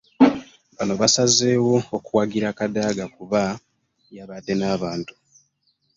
[0.75, 3.41] Bano baasazeewo okuwagira Kadaga kuba
[4.15, 5.13] y'abadde n'abantu